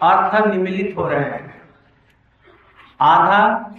[0.03, 1.63] अर्थ निमिलित हो रहे हैं।
[3.01, 3.75] आधा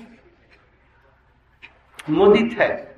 [2.10, 2.93] मुदित है।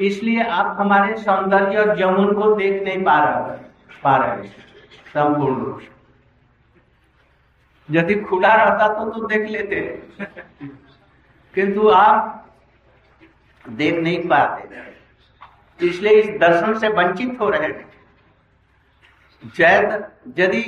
[0.00, 3.56] इसलिए आप हमारे सौंदर्य और जमुन को देख नहीं पा रहे
[4.02, 4.48] पा रहे
[5.08, 5.88] संपूर्ण रूप से।
[7.88, 9.80] यदि खुला रहता तो तो देख लेते,
[11.54, 12.46] किंतु आप
[13.64, 14.60] देख नहीं पाते।
[15.80, 17.68] इसलिए इस दर्शन से वंचित हो रहे
[19.56, 19.86] जैद
[20.38, 20.62] यदि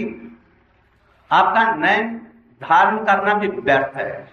[1.30, 2.16] आपका नयन
[2.60, 4.28] धारण करना भी व्यर्थ है,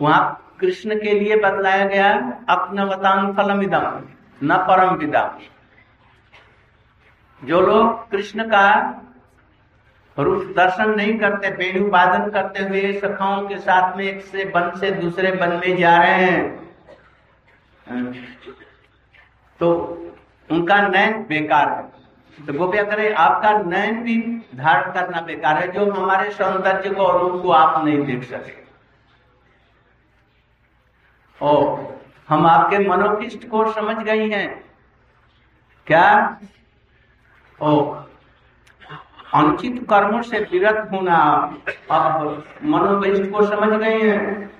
[0.00, 2.08] वहाँ कृष्ण के लिए बतलाया गया
[2.48, 4.02] अपनवतान फलम इदम
[4.42, 5.22] न परम विदा।
[7.42, 8.66] जो लोग कृष्ण का
[10.16, 14.70] रूप दर्शन नहीं करते वेणु वादन करते हुए सखाओं के साथ में एक से वन
[14.80, 16.42] से दूसरे वन में जा रहे हैं
[19.60, 19.72] तो
[20.50, 21.82] उनका नयन बेकार है।
[22.38, 24.16] तो गोपिया करे आपका नयन भी
[24.56, 28.59] धारण करना बेकार है, जो हमारे सौंदर्य को और रूप को आप नहीं देख सके।
[31.42, 31.76] ओ
[32.28, 34.64] हम आपके मनोकिष्ट को समझ गई हैं।
[35.86, 36.40] क्या?
[37.62, 37.94] ओ
[39.34, 41.16] अनुचित कर्मों से विरत होना,
[41.90, 44.50] आप मनोविष्ट को समझ गए हैं।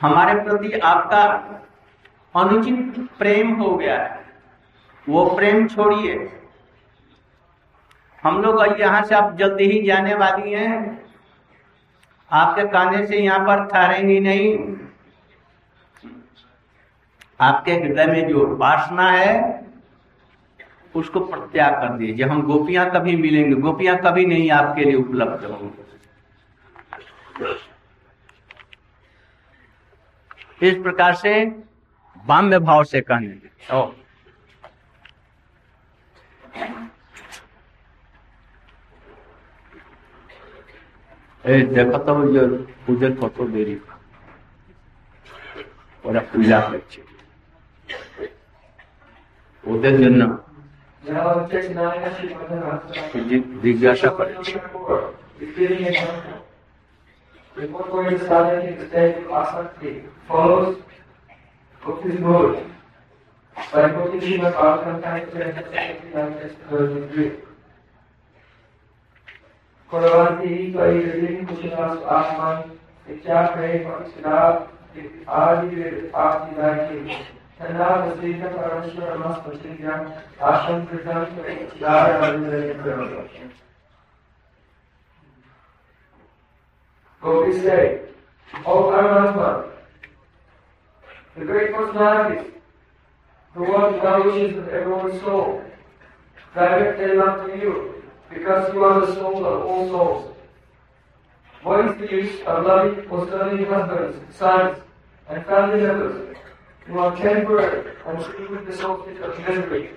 [0.00, 1.22] हमारे प्रति आपका
[2.40, 4.24] अनुचित प्रेम हो गया है।
[5.08, 6.40] वो प्रेम छोड़िए।
[8.22, 11.04] हम लोग यहाँ से आप जल्दी ही जाने वाली हैं।
[12.32, 14.75] आपके कहने से यहाँ पर ठहरेंगी नहीं।
[17.40, 19.34] आपके हृदय में जो वासना है
[20.94, 25.84] उसको प्रत्याग कर दीजिए। हम गोपियाँ कभी मिलेंगे गोपियाँ कभी नहीं आपके लिए उपलब्ध होंगे।
[30.62, 31.44] इस प्रकार से
[32.26, 33.86] बाम्य भाव से कहने ओ।
[41.44, 42.46] ए देखा तो जो
[42.86, 43.74] पूजन कतो तो देरी।
[46.04, 46.78] पूजा कर
[49.65, 50.21] ওদের জন্য
[53.63, 54.51] জিজ্ঞাসা করেছি
[57.55, 58.17] Before going
[77.58, 83.50] And now the Sita Parashara must proceed Ashram Kritam Dara Arundhani
[87.22, 88.00] Gopi say,
[88.66, 89.70] O Paramatma,
[91.36, 92.52] the great personalities,
[93.54, 95.62] the one who now wishes with everyone's soul,
[96.54, 100.36] direct their love to you, because you are the soul of all souls.
[101.62, 104.78] What is the use of loving or studying husbands, sons,
[105.28, 106.25] and family members
[106.86, 109.90] who are temporary and free with the solstice of misery.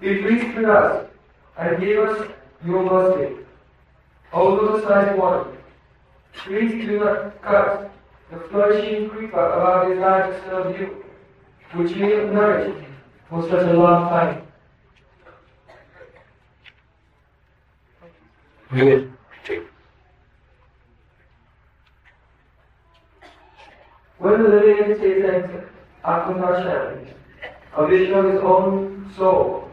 [0.00, 1.06] Be pleased with us
[1.58, 2.30] and give us
[2.64, 3.36] your mercy.
[4.32, 5.56] O Lord Side One,
[6.32, 7.90] please do not cut
[8.30, 11.04] the flourishing creeper of our desire to serve you,
[11.74, 12.86] which we have nourished
[13.28, 14.40] for such a long time.
[24.18, 25.73] When the living entity
[26.04, 27.06] Atmanashan,
[27.76, 29.70] a vision of his own soul,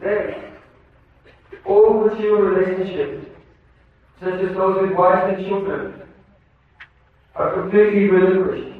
[0.00, 0.34] then
[1.64, 3.26] all material relationships,
[4.20, 6.02] such as those with wife and children,
[7.34, 8.76] are completely relinquished.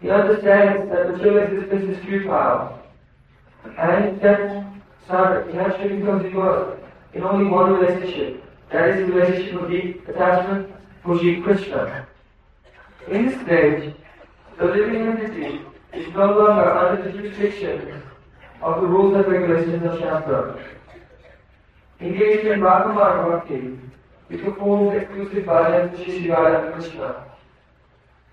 [0.00, 2.78] He understands that material existence is futile,
[3.78, 4.66] and that
[5.08, 6.82] Sadhak naturally becomes immersed
[7.14, 10.72] in only one relationship, that is the relationship of deep attachment
[11.04, 12.06] Sri Krishna.
[13.08, 13.94] In this stage,
[14.62, 15.60] the living entity
[15.92, 18.02] is no longer under the jurisdiction
[18.60, 20.64] of the rules and regulations of Shastra.
[22.00, 23.78] Engaged in Brahmamara Bhakti,
[24.30, 27.24] he performs exclusive bhajan to Shri and Krishna.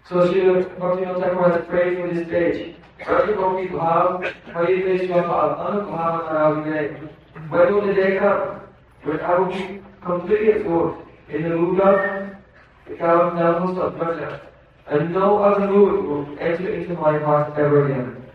[0.08, 2.76] So Sri Bhaktivinoda Thakur has prayed for this stage.
[3.08, 7.10] Rati Gopi Bhav, Harideshwa Bhav, Anubhav Naravide.
[7.50, 8.62] When will the day come
[9.04, 14.42] when I will be completely absorbed in the mood the count levels of pleasure,
[14.90, 18.26] and no other mood will enter into my heart ever again.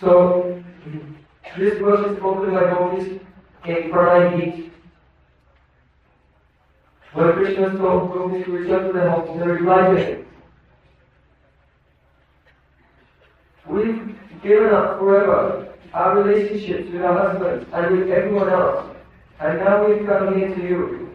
[0.00, 0.62] So,
[1.56, 3.20] this verse is spoken by Gopis
[3.64, 4.70] in Pranay.
[7.14, 10.26] When Krishna told Gopis to return to the home, they replied to him,
[13.68, 18.94] We've given up forever our relationships with our husbands and with everyone else,
[19.40, 21.05] and now we've come here to you.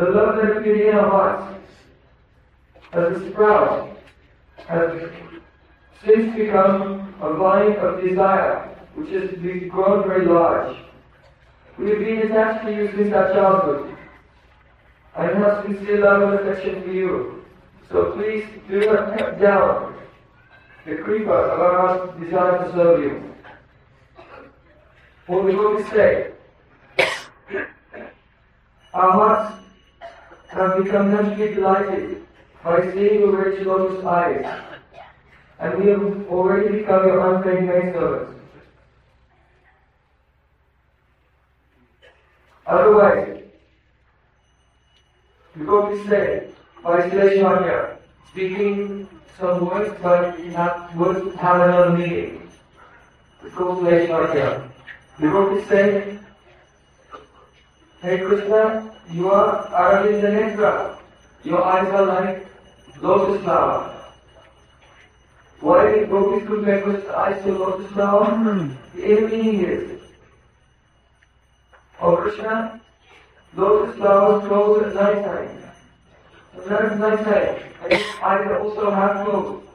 [0.00, 1.60] The love that appeared in our hearts
[2.94, 3.98] as a sprout
[4.66, 5.10] has
[6.02, 9.30] since become a vine of desire, which has
[9.68, 10.74] grown very large.
[11.78, 13.94] We have been attached to you since our childhood,
[15.16, 17.44] and have sincere love and affection for you.
[17.90, 19.96] So please do not cut down
[20.86, 23.34] the creeper of our desire to serve you.
[25.26, 26.30] For we will say,
[28.94, 29.60] our hearts
[30.50, 32.26] have become naturally delighted
[32.64, 34.44] by seeing your rich lotus eyes,
[35.60, 38.40] and we have already become your unpaid maidservants.
[42.66, 43.42] Otherwise,
[45.56, 46.48] you because be say,
[46.82, 47.96] by Sileshwanya,
[48.30, 52.48] speaking some words but not words have another meaning.
[53.42, 54.70] Because Sileshwanya.
[55.18, 56.19] Because we go to say,
[58.02, 60.96] Hey Krishna, you are Aravinda Netra.
[61.44, 62.46] Your eyes are like
[63.02, 63.94] lotus flower.
[65.60, 68.24] Why did gopis compare Krishna's eyes to lotus flower?
[68.24, 68.72] Hmm.
[68.94, 70.00] The inner meaning is,
[72.00, 72.80] Oh Krishna,
[73.54, 75.62] lotus flowers close at night time.
[76.56, 79.66] Sometimes night time, and his eyes also have closed.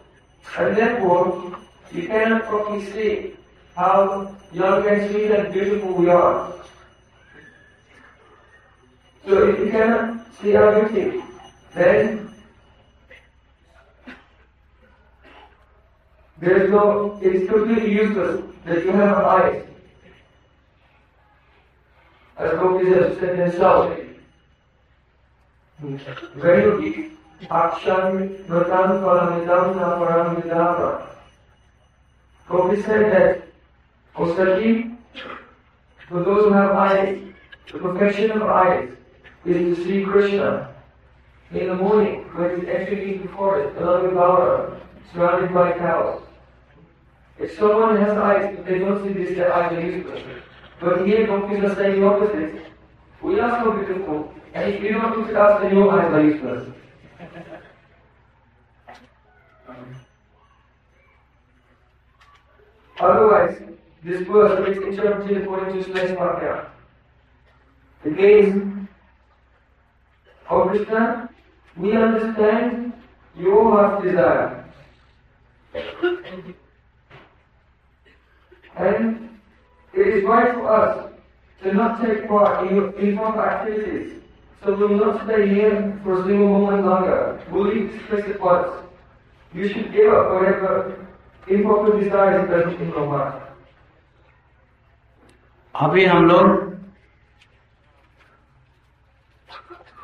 [0.58, 1.60] And therefore,
[1.92, 3.34] you cannot properly see
[3.76, 6.65] how young and sweet and beautiful we are.
[9.26, 11.24] So if you cannot see our beauty,
[11.74, 12.32] then
[16.38, 19.66] there is no, it is completely useless that you have eyes.
[22.38, 23.98] As Gopis have said himself,
[25.82, 27.12] Venuki,
[27.44, 31.08] Akshan, Vratan, Paramidam, Paramidama.
[32.48, 33.48] Gopi said that,
[34.16, 34.96] Osaki,
[36.08, 37.20] for those who have eyes,
[37.72, 38.90] the perfection of eyes
[39.46, 40.74] is see Krishna
[41.52, 44.80] in the morning when he's entering the forest along with Gaura,
[45.14, 46.22] surrounded by cows.
[47.38, 50.24] If someone has eyes, they don't see this, their eyes are useless.
[50.80, 52.66] But here Gopis are saying the opposite.
[53.22, 56.24] We are so beautiful, and if you don't look at us, then your eyes are
[56.24, 56.70] useless.
[63.00, 63.62] Otherwise,
[64.04, 66.70] this verse is interpreted according to Vakya.
[68.06, 68.75] It means,
[70.51, 71.31] Oh Krishna,
[71.77, 72.93] we understand
[73.37, 74.65] your heart's desire.
[78.77, 79.29] and
[79.93, 81.13] it is right for us
[81.63, 84.23] to not take part in your improper activities.
[84.65, 87.41] So we will not stay here for a single moment longer.
[87.51, 88.69] We'll leave this place at once.
[89.55, 91.07] You should give up whatever
[91.49, 93.43] improper desires present in your heart.
[95.75, 96.74] अभी हम लोग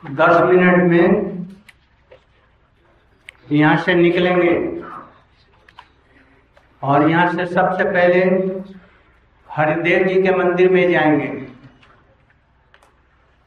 [0.05, 1.47] दस minute में
[3.51, 4.81] यहाँ से निकलेंगे।
[6.83, 8.19] और यहाँ से सबसे पहले
[9.49, 11.27] हरिदेव जी के मंदिर में जाएँगे।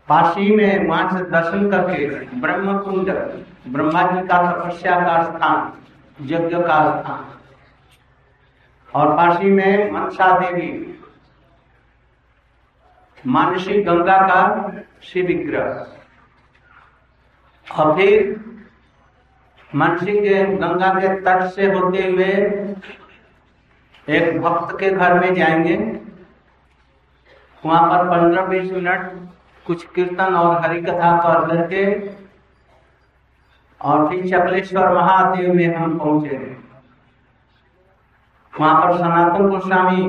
[0.09, 2.07] काशी में वहाँ से दर्शन करके
[2.41, 3.11] ब्रह्म कुंड
[3.69, 5.73] ब्रह्मा जी का तपस्या का स्थान,
[6.21, 7.31] यज्ञ का स्थान।
[8.95, 10.99] और पासी में मनसा देवी,
[13.27, 15.87] मानसी गंगा का शिव विग्रह
[17.67, 18.41] और फिर
[19.75, 22.33] मानसी के गंगा के तट से होते हुए
[24.09, 25.77] एक भक्त के घर में जाएँगे।
[27.67, 29.13] वहाँ पर पंद्रह बीस मिनट
[29.67, 31.85] कुछ कीर्तन और हरि कथा कर करके
[33.81, 36.37] और फिर चकलेश्वर महादेव में हम पहुँचे।
[38.61, 40.07] वहाँ पर सनातन गोस्वामी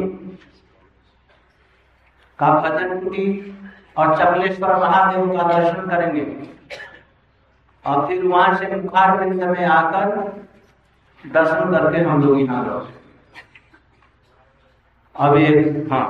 [2.39, 3.27] का भजन कुटी
[3.97, 6.54] और चकलेश्वर महादेव का दर्शन करेंगे।
[7.85, 10.15] और फिर वहाँ से मुखार बिंद में आकर
[11.23, 12.93] दर्शन करके हम लोग यहाँ लौटे
[15.15, 16.07] अब एक हाँ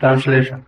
[0.00, 0.64] translation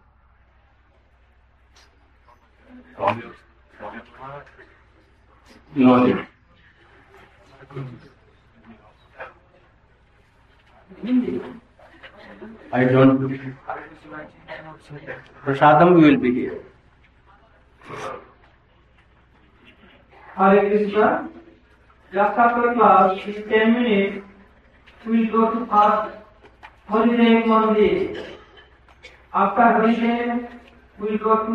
[12.73, 13.41] I don't.
[15.45, 16.63] Prasadam will be here.
[20.37, 21.09] Hare Krishna
[22.13, 26.17] just after class in ten minute we go to first
[26.93, 28.25] Haridev mandir
[29.35, 30.33] after Haridev
[30.99, 31.55] we go to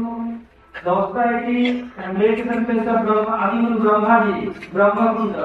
[0.76, 5.36] दोस्ताइटी फैमिलिएशन पे सब ब्रह्म Adi Guru Brahma ji Brahma Kund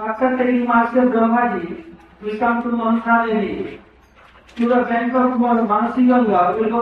[0.00, 1.72] after ten master Brahma ji
[2.22, 3.78] we come Mantha Devi
[4.56, 5.32] to the bank of
[5.64, 6.80] Mansi Ganga we go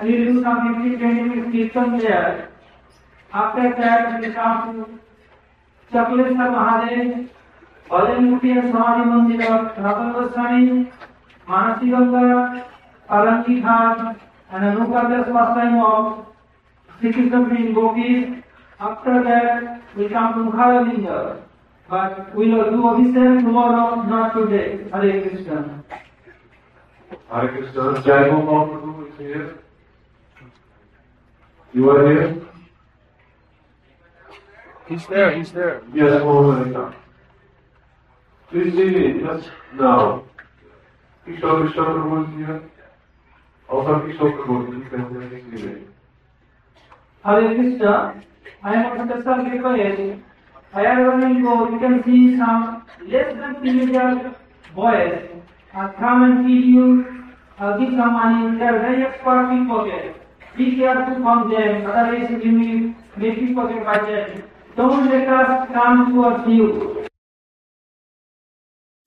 [0.00, 2.50] 15 20 minutes kirtan there.
[3.32, 5.00] After that, we come to
[5.92, 7.28] Chakleshwar Mahadev,
[7.88, 10.92] Bhajanmukhi and Mandir of Ratan Goswami,
[11.48, 12.66] Manasi Ganga,
[13.08, 14.20] Palanki Ghat,
[14.50, 16.26] and Anupadya Swastime of
[17.00, 18.42] Sri Krishna being Gopis.
[18.80, 21.40] After that, we come to Mukharalinga.
[21.88, 24.78] But we will do Abhishek tomorrow, not today.
[24.90, 25.84] Hare Krishna.
[27.30, 28.02] Hare Krishna.
[28.02, 29.63] Jai Mahaprabhu is here.
[31.74, 32.46] You are here?
[34.86, 35.82] He's there, he's there.
[35.92, 36.94] Yes, one Mohammed.
[38.48, 40.22] Please see just now.
[41.26, 42.62] Kishore Krishna Prabhu is here.
[43.68, 45.80] Also Kishore Prabhu is here.
[47.24, 48.22] Hare Krishna.
[48.62, 50.22] I am a on special request.
[50.72, 54.36] Wherever you go, you can see some less than teenager
[54.76, 55.28] boys
[55.74, 57.04] uh, come and feed you,
[57.58, 58.58] uh, give some money.
[58.58, 60.23] They are very expert pickpocket.
[60.56, 64.44] Be careful from them, otherwise you will be pickpocket by them.
[64.76, 67.06] Don't let us come towards you.